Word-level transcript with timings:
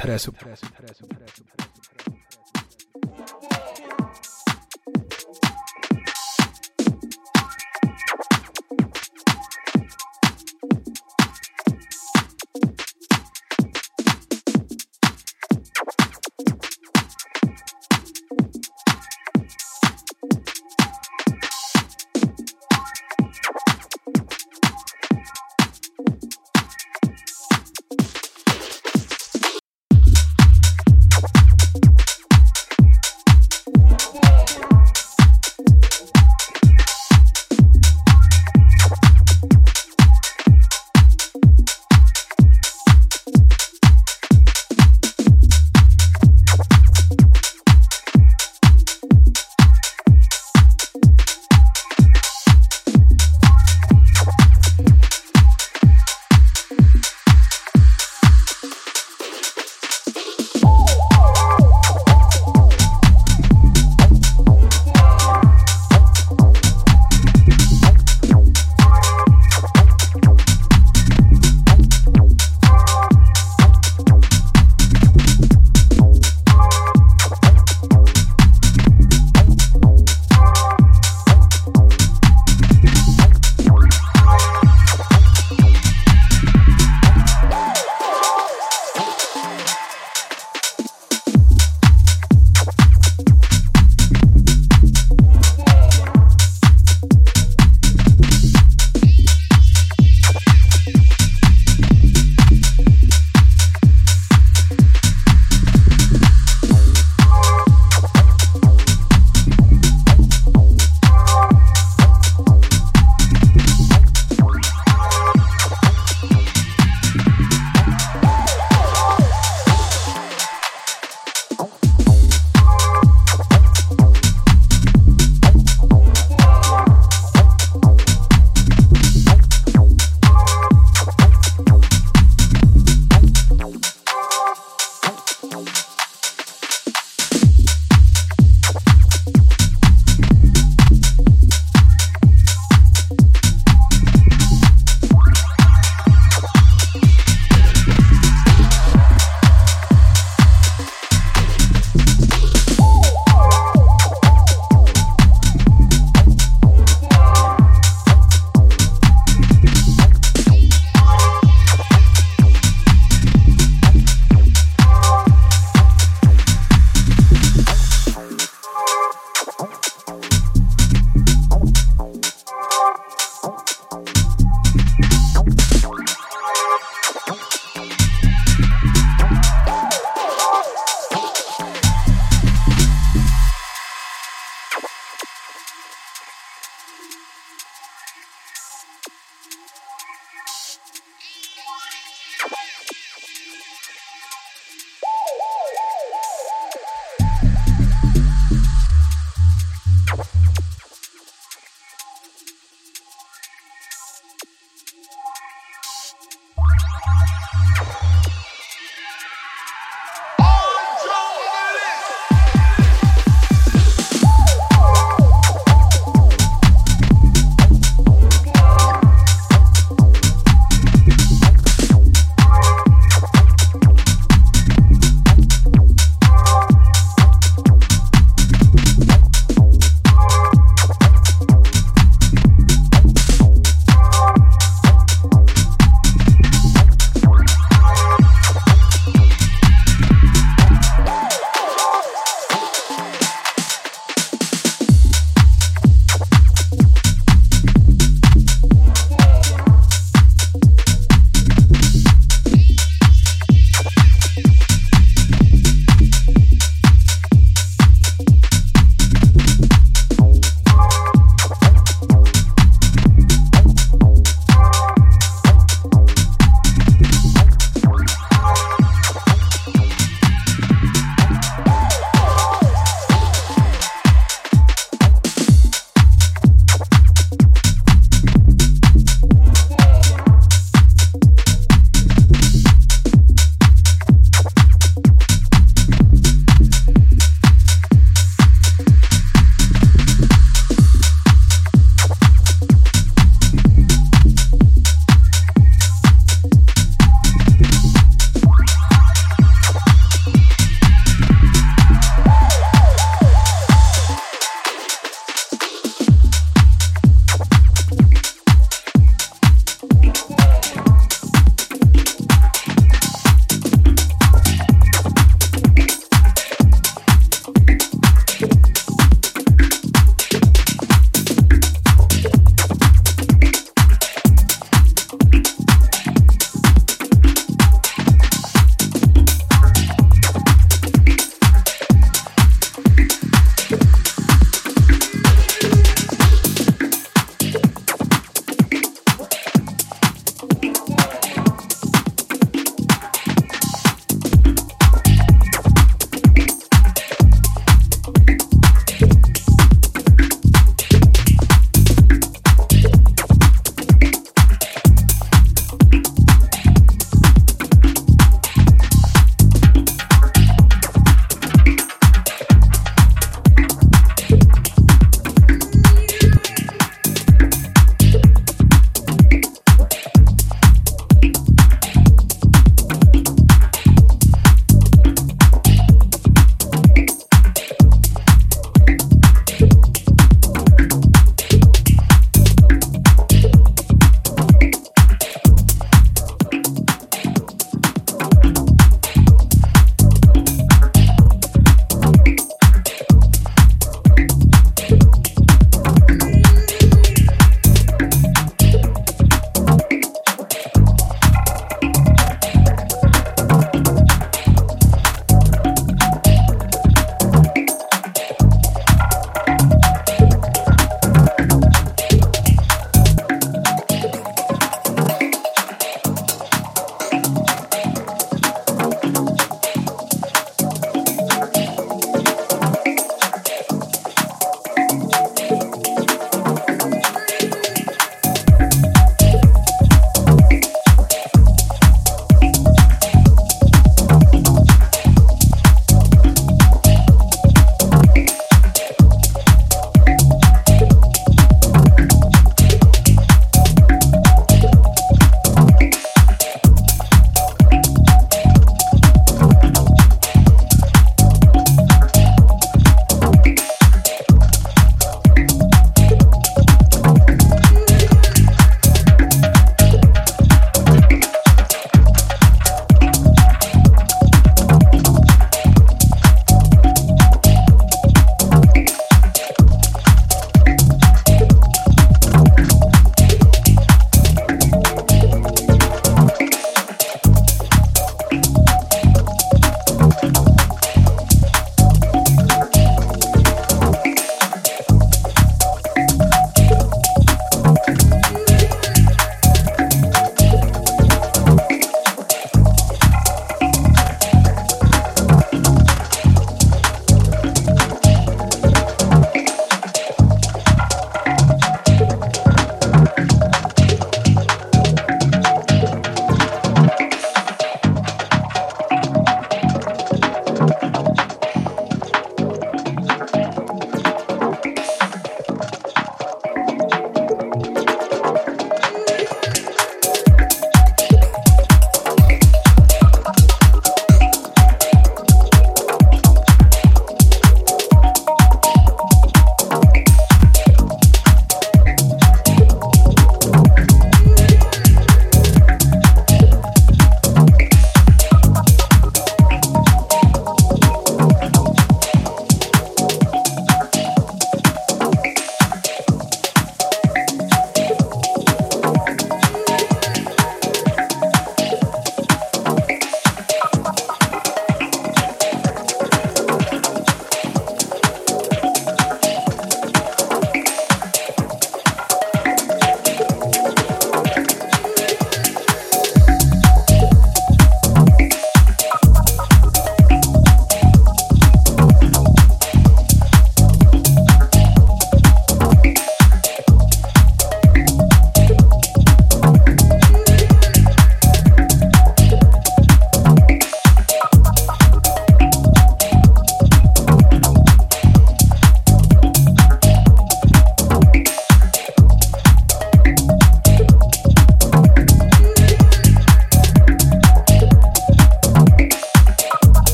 interessa. 0.00 0.30